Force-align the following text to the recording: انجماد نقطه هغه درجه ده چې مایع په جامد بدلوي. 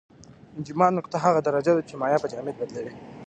انجماد 0.57 0.91
نقطه 0.99 1.17
هغه 1.25 1.39
درجه 1.47 1.71
ده 1.77 1.81
چې 1.89 1.93
مایع 2.01 2.17
په 2.21 2.27
جامد 2.31 2.55
بدلوي. 2.59 2.93